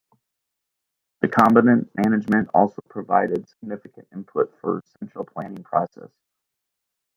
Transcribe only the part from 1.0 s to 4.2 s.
The "Kombinat" management also provided significant